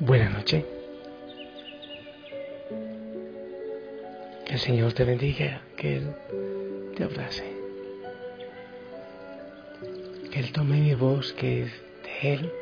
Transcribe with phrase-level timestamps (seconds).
[0.00, 0.64] Buenas noches.
[4.46, 6.14] Que el Señor te bendiga, que Él
[6.96, 7.52] te abrace.
[10.30, 11.72] Que Él tome mi voz, que es
[12.04, 12.52] de Él,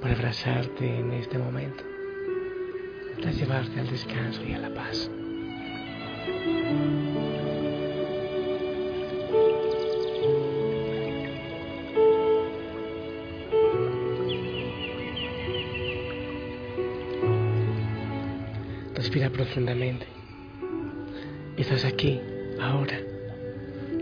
[0.00, 1.84] para abrazarte en este momento,
[3.16, 5.10] para llevarte al descanso y a la paz.
[19.14, 20.06] Respira profundamente.
[21.56, 22.20] Estás aquí,
[22.60, 22.98] ahora,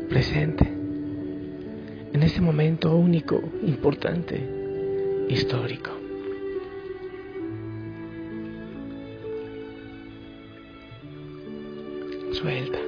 [0.09, 4.41] presente, en este momento único, importante,
[5.29, 5.91] histórico.
[12.33, 12.79] Suelta.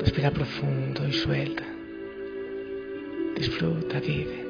[0.00, 1.62] Respira profundo y suelta.
[3.36, 4.49] Disfruta, vive.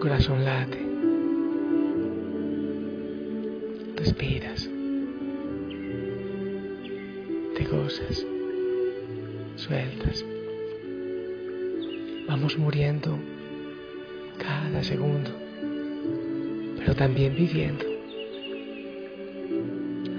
[0.00, 0.78] Corazón late.
[3.96, 4.70] Respiras.
[7.56, 8.24] Te gozas.
[9.56, 10.24] Sueltas.
[12.28, 13.18] Vamos muriendo
[14.38, 15.30] cada segundo,
[16.76, 17.84] pero también viviendo.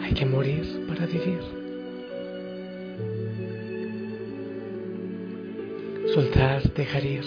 [0.02, 1.40] Hay que morir para vivir.
[6.14, 7.24] Soltar, dejar ir,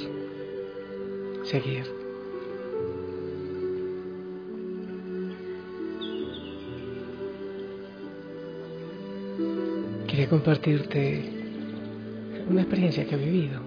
[1.44, 2.01] seguir.
[10.22, 11.20] Quería compartirte
[12.48, 13.60] una experiencia que he vivido.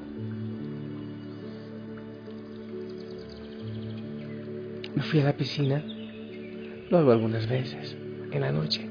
[4.96, 5.84] Me fui a la piscina,
[6.90, 7.98] lo hago algunas veces,
[8.32, 8.90] en la noche,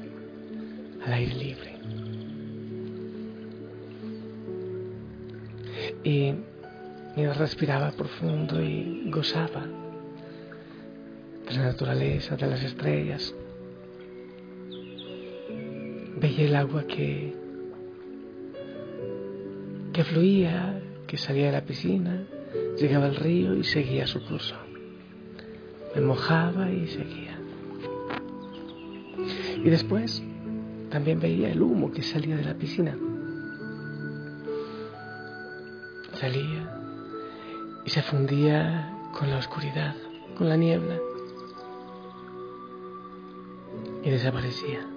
[1.07, 1.73] al aire libre.
[6.03, 6.35] Y
[7.15, 9.65] mientras respiraba profundo y gozaba
[11.47, 13.33] de la naturaleza, de las estrellas,
[16.21, 17.44] veía el agua que,
[19.95, 22.27] que fluía, que salía de la piscina,
[22.77, 24.53] llegaba al río y seguía su curso.
[25.95, 27.39] Me mojaba y seguía.
[29.63, 30.21] Y después
[30.89, 32.97] también veía el humo que salía de la piscina.
[36.19, 36.77] Salía
[37.85, 39.95] y se fundía con la oscuridad,
[40.37, 40.97] con la niebla.
[44.03, 44.94] Y desaparecía.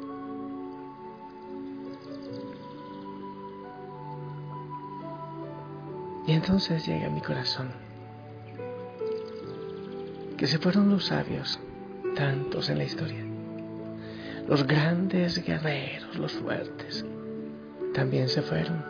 [6.28, 7.70] Y entonces llega a mi corazón
[10.36, 11.58] que se fueron los sabios,
[12.14, 13.24] tantos en la historia.
[14.46, 17.06] Los grandes guerreros, los fuertes,
[17.94, 18.84] también se fueron.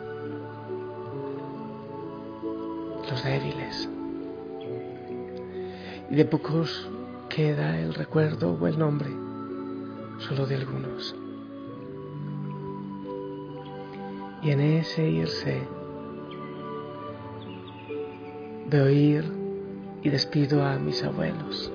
[3.09, 3.87] Los débiles.
[6.11, 6.89] Y de pocos
[7.29, 9.09] queda el recuerdo o el nombre,
[10.27, 11.15] solo de algunos.
[14.43, 15.78] Y en ese irse,
[18.69, 19.25] veo ir
[20.03, 21.71] y despido a mis abuelos.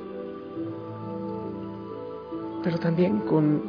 [2.62, 3.62] Pero también con,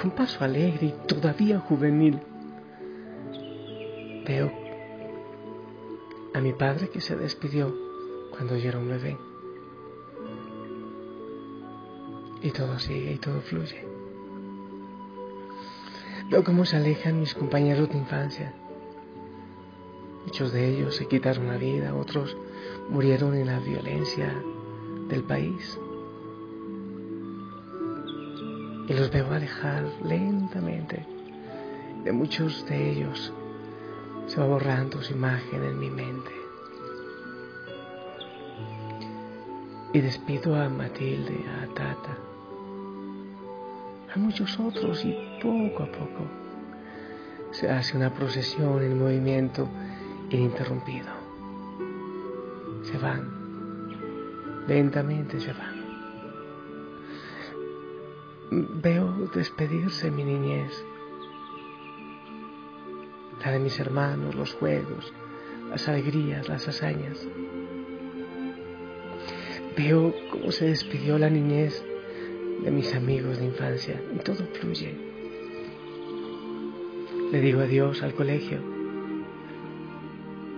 [0.00, 2.20] con paso alegre y todavía juvenil.
[4.26, 4.50] Veo
[6.32, 7.74] a mi padre que se despidió
[8.30, 9.18] cuando yo era un bebé.
[12.42, 13.84] Y todo sigue y todo fluye.
[16.30, 18.54] Veo cómo se alejan mis compañeros de infancia.
[20.24, 22.36] Muchos de ellos se quitaron la vida, otros
[22.88, 24.32] murieron en la violencia
[25.08, 25.78] del país.
[28.88, 31.06] Y los veo alejar lentamente.
[32.04, 33.32] De muchos de ellos
[34.26, 36.32] se va borrando su imagen en mi mente.
[39.92, 42.18] Y despido a Matilde, a Tata,
[44.14, 46.44] a muchos otros y poco a poco
[47.54, 49.68] se hace una procesión en movimiento
[50.30, 51.13] ininterrumpido.
[52.94, 53.24] Se van,
[54.68, 55.74] lentamente se van.
[58.80, 60.84] veo despedirse mi niñez,
[63.44, 65.12] la de mis hermanos, los juegos,
[65.70, 67.26] las alegrías, las hazañas.
[69.76, 71.84] Veo cómo se despidió la niñez
[72.62, 74.94] de mis amigos de infancia y todo fluye.
[77.32, 78.60] Le digo adiós al colegio,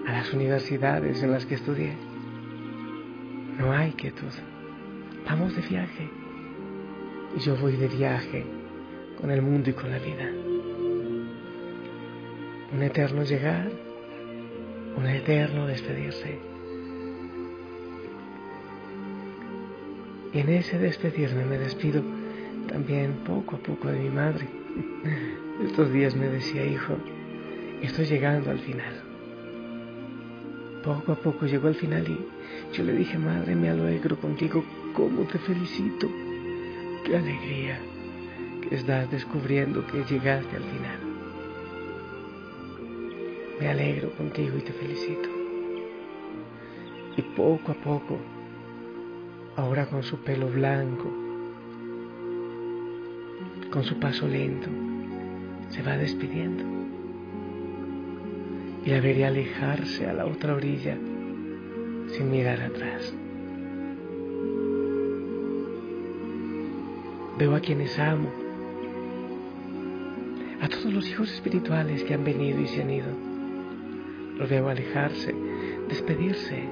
[0.06, 2.06] a las universidades en las que estudié.
[3.58, 4.32] No hay quietud.
[5.26, 6.11] Vamos de viaje.
[7.37, 8.44] Y yo voy de viaje
[9.19, 10.31] con el mundo y con la vida.
[12.75, 13.70] Un eterno llegar,
[14.97, 16.38] un eterno despedirse.
[20.35, 22.03] Y en ese despedirme me despido
[22.69, 24.47] también poco a poco de mi madre.
[25.64, 26.99] Estos días me decía, hijo,
[27.81, 29.06] estoy llegando al final.
[30.86, 32.16] Poco a poco llegó al final y
[32.72, 36.08] yo le dije, madre, me alegro contigo, cómo te felicito.
[37.04, 37.80] Qué alegría
[38.62, 40.98] que estás descubriendo que llegaste al final.
[43.58, 45.28] Me alegro contigo y te felicito.
[47.16, 48.20] Y poco a poco
[49.56, 51.12] ahora con su pelo blanco,
[53.72, 54.68] con su paso lento,
[55.68, 56.75] se va despidiendo.
[58.86, 60.96] Y la veré alejarse a la otra orilla
[62.12, 63.12] sin mirar atrás.
[67.36, 68.30] Veo a quienes amo,
[70.62, 73.08] a todos los hijos espirituales que han venido y se han ido.
[74.38, 75.34] Los veo alejarse,
[75.88, 76.62] despedirse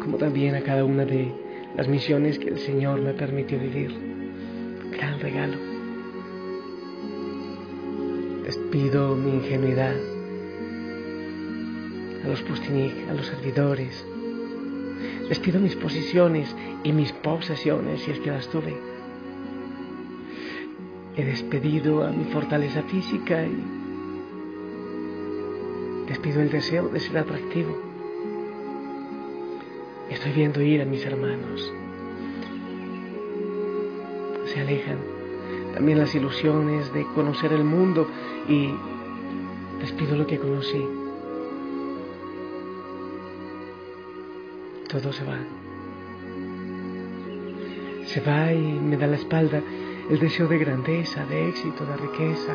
[0.00, 1.34] como también a cada una de
[1.76, 3.92] las misiones que el Señor me permitió vivir.
[4.92, 5.56] Gran regalo.
[8.44, 10.09] Despido mi ingenuidad
[12.30, 14.06] los pustinik, a los servidores.
[15.28, 16.54] Despido mis posiciones
[16.84, 18.76] y mis posesiones, si es que las tuve.
[21.16, 23.64] He despedido a mi fortaleza física y
[26.08, 27.90] despido el deseo de ser atractivo
[30.10, 31.72] Estoy viendo ir a mis hermanos.
[34.46, 34.98] Se alejan
[35.72, 38.08] también las ilusiones de conocer el mundo
[38.48, 38.74] y
[39.80, 40.99] despido lo que conocí.
[44.90, 45.38] Todo se va.
[48.06, 49.62] Se va y me da la espalda
[50.10, 52.54] el deseo de grandeza, de éxito, de riqueza,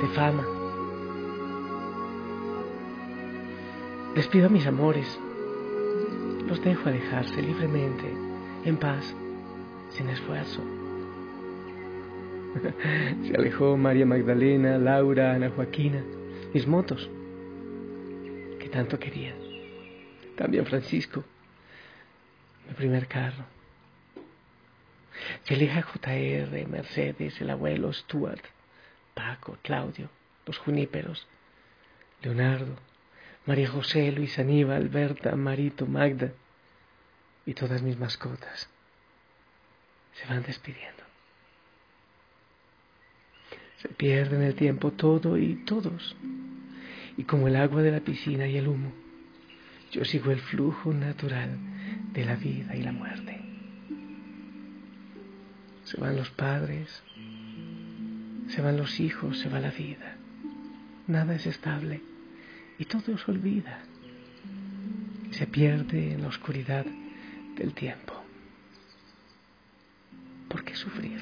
[0.00, 0.44] de fama.
[4.16, 5.06] Despido a mis amores,
[6.48, 8.12] los dejo alejarse libremente,
[8.64, 9.14] en paz,
[9.90, 10.60] sin esfuerzo.
[13.28, 16.02] Se alejó María Magdalena, Laura, Ana Joaquina,
[16.52, 17.08] mis motos,
[18.58, 19.36] que tanto quería.
[20.38, 21.24] También Francisco,
[22.68, 23.44] mi primer carro.
[25.42, 28.44] Se JR, Mercedes, el abuelo Stuart,
[29.14, 30.08] Paco, Claudio,
[30.46, 31.26] los juníperos,
[32.22, 32.76] Leonardo,
[33.46, 36.30] María José, Luis Aníbal, Berta, Marito, Magda
[37.44, 38.70] y todas mis mascotas
[40.12, 41.02] se van despidiendo.
[43.78, 46.14] Se pierde en el tiempo todo y todos.
[47.16, 48.92] Y como el agua de la piscina y el humo,
[49.90, 51.58] yo sigo el flujo natural
[52.12, 53.40] de la vida y la muerte.
[55.84, 57.02] Se van los padres,
[58.48, 60.16] se van los hijos, se va la vida.
[61.06, 62.02] Nada es estable
[62.78, 63.80] y todo se olvida.
[65.30, 66.84] Se pierde en la oscuridad
[67.56, 68.14] del tiempo.
[70.48, 71.20] ¿Por qué sufrir?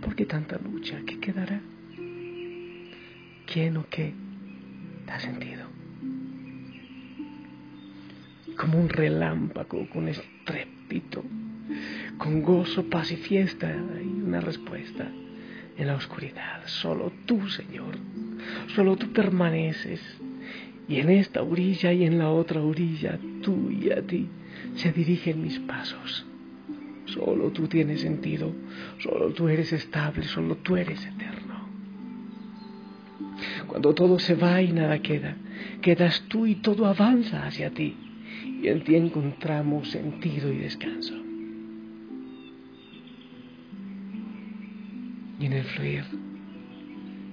[0.00, 1.00] ¿Por qué tanta lucha?
[1.06, 1.60] ¿Qué quedará?
[3.46, 4.14] ¿Quién o qué
[5.06, 5.75] da sentido?
[8.56, 11.22] Como un relámpago con estrépito,
[12.18, 15.08] con gozo, paz y fiesta, y una respuesta
[15.76, 16.62] en la oscuridad.
[16.66, 17.96] Solo tú, Señor,
[18.74, 20.00] solo tú permaneces.
[20.88, 24.28] Y en esta orilla y en la otra orilla, tú y a ti
[24.76, 26.24] se dirigen mis pasos.
[27.06, 28.52] Solo tú tienes sentido,
[28.98, 31.68] solo tú eres estable, solo tú eres eterno.
[33.66, 35.36] Cuando todo se va y nada queda,
[35.82, 38.05] quedas tú y todo avanza hacia ti
[38.44, 41.14] y en ti encontramos sentido y descanso.
[45.38, 46.04] Y en el fluir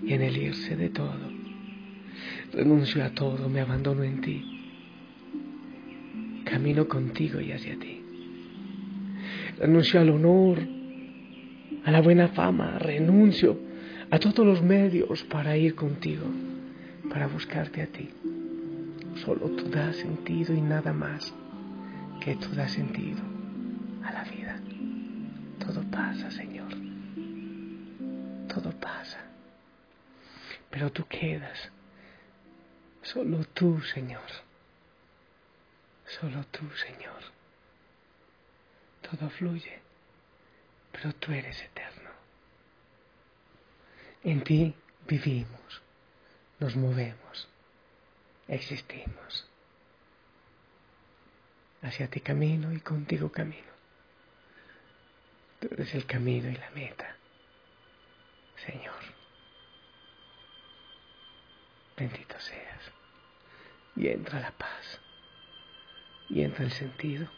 [0.06, 1.32] y en el irse de todo,
[2.52, 4.44] renuncio a todo, me abandono en ti.
[6.44, 8.02] Camino contigo y hacia ti.
[9.60, 10.60] Renuncio al honor,
[11.86, 13.58] a la buena fama, renuncio
[14.10, 16.26] a todos los medios para ir contigo,
[17.10, 18.10] para buscarte a ti.
[19.16, 21.34] Solo tú das sentido y nada más
[22.22, 23.22] que tú das sentido
[24.04, 24.60] a la vida.
[25.60, 26.72] Todo pasa, Señor.
[28.48, 29.20] Todo pasa.
[30.70, 31.70] Pero tú quedas.
[33.02, 34.30] Solo tú, Señor.
[36.06, 37.22] Solo tú, Señor.
[39.02, 39.80] Todo fluye,
[40.92, 42.10] pero tú eres eterno.
[44.24, 44.74] En ti
[45.08, 45.82] vivimos,
[46.60, 47.48] nos movemos,
[48.48, 49.48] existimos.
[51.82, 53.74] Hacia ti camino y contigo camino.
[55.60, 57.16] Tú eres el camino y la meta,
[58.66, 59.02] Señor.
[61.98, 62.92] Bendito seas.
[63.96, 65.00] Y entra la paz.
[66.30, 67.30] Y entra el sentido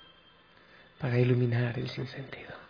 [1.00, 2.64] para iluminar el sinsentido.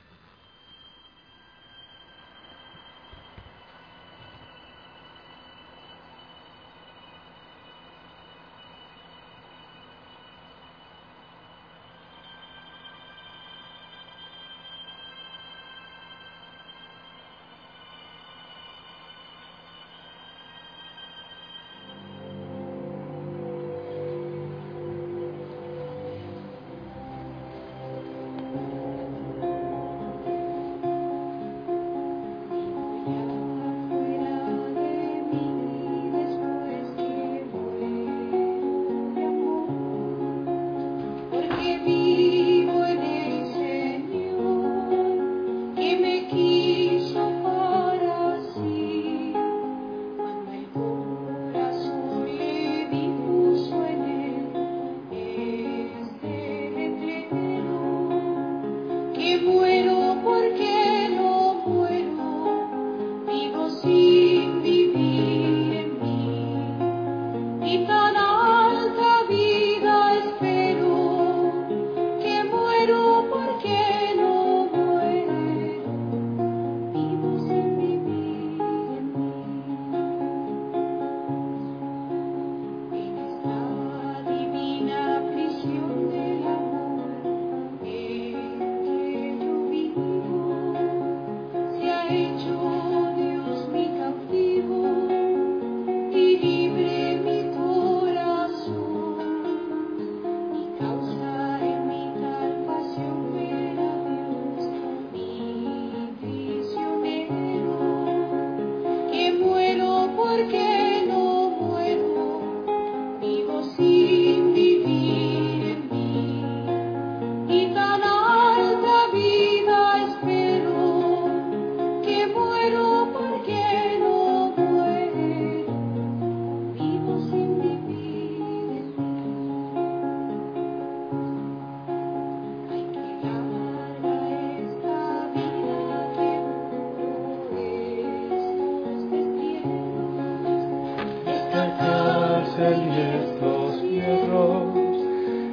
[142.67, 144.75] en estos hierros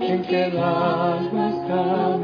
[0.00, 2.16] en que el alma está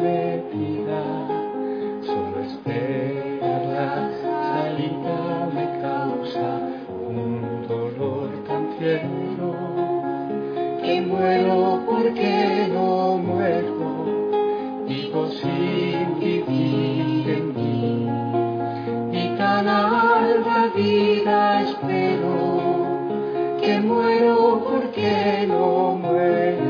[23.88, 26.60] muero porque no muero,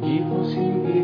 [0.00, 1.03] vivo sin vida.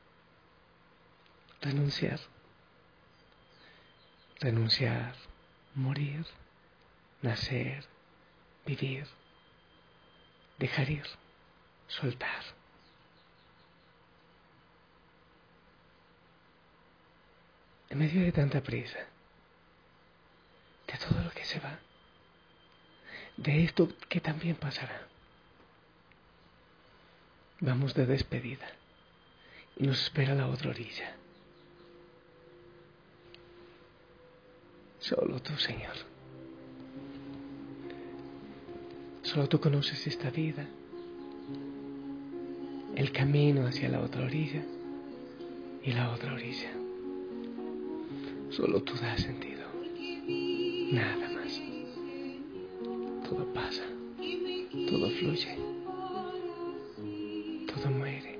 [1.61, 2.19] renunciar,
[4.39, 5.15] renunciar,
[5.75, 6.25] morir,
[7.21, 7.85] nacer,
[8.65, 9.07] vivir,
[10.57, 11.05] dejar ir,
[11.87, 12.43] soltar.
[17.89, 18.99] En medio de tanta prisa,
[20.87, 21.77] de todo lo que se va,
[23.37, 25.07] de esto que también pasará,
[27.59, 28.67] vamos de despedida
[29.77, 31.20] y nos espera la otra orilla
[35.01, 35.95] Solo tú, Señor.
[39.23, 40.67] Solo tú conoces esta vida,
[42.95, 44.63] el camino hacia la otra orilla
[45.83, 46.71] y la otra orilla.
[48.51, 49.63] Solo tú das sentido,
[50.91, 51.59] nada más.
[53.27, 53.85] Todo pasa,
[54.87, 55.57] todo fluye,
[57.73, 58.39] todo muere,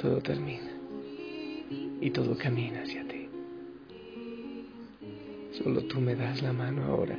[0.00, 0.72] todo termina
[2.00, 3.17] y todo camina hacia ti.
[5.68, 7.18] Solo tú me das la mano ahora,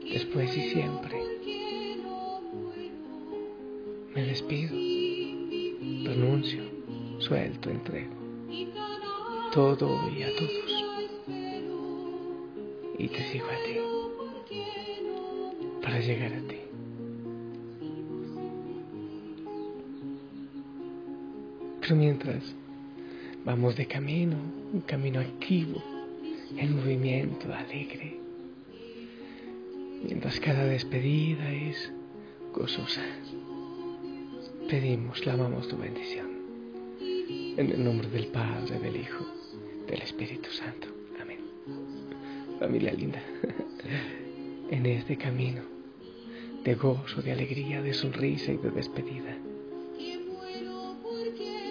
[0.00, 1.20] después y siempre.
[4.14, 4.70] Me despido,
[6.08, 6.62] renuncio,
[7.18, 8.14] suelto, entrego
[9.52, 10.52] todo y a todos.
[12.98, 13.76] Y te sigo a ti
[15.82, 16.56] para llegar a ti.
[21.82, 22.42] Pero mientras
[23.44, 24.38] vamos de camino,
[24.72, 25.95] un camino activo,
[26.54, 28.18] en movimiento, alegre,
[30.04, 31.92] mientras cada despedida es
[32.54, 33.02] gozosa,
[34.68, 36.26] pedimos, clamamos tu bendición.
[37.56, 39.26] En el nombre del Padre, del Hijo,
[39.86, 40.88] del Espíritu Santo.
[41.20, 41.40] Amén.
[42.58, 43.22] Familia linda,
[44.70, 45.62] en este camino
[46.64, 49.36] de gozo, de alegría, de sonrisa y de despedida,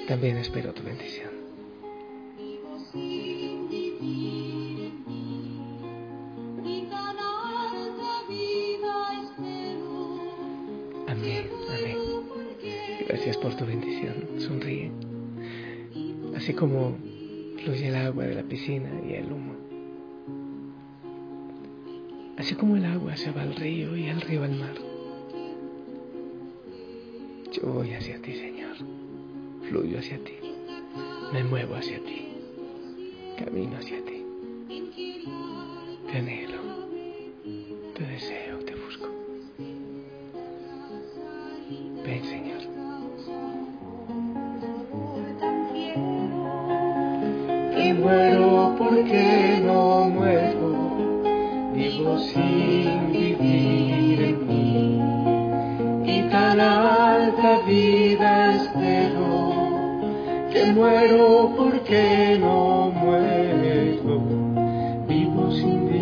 [0.08, 1.35] también espero tu bendición.
[16.46, 16.96] Así como
[17.64, 19.56] fluye el agua de la piscina y el humo.
[22.38, 24.76] Así como el agua se va al río y el río al mar.
[27.52, 28.76] Yo voy hacia ti, Señor.
[29.68, 30.34] Fluyo hacia ti.
[31.34, 32.28] Me muevo hacia ti.
[33.40, 34.24] Camino hacia ti.
[36.12, 36.65] Te anhelo.
[49.06, 50.74] Porque no muero,
[51.74, 55.00] vivo sin vivir en mí.
[56.12, 59.54] Y tan alta vida espero,
[60.52, 64.24] que muero porque no muero,
[65.08, 65.95] vivo sin vivir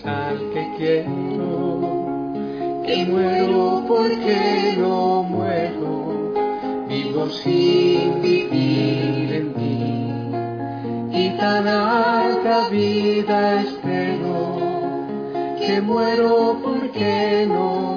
[0.00, 1.80] es al que quiero.
[2.86, 6.34] Que muero porque no muero.
[6.88, 9.80] Vivo sin vivir en mí.
[11.12, 14.58] y tan alta vida espero
[15.58, 17.96] que muero porque no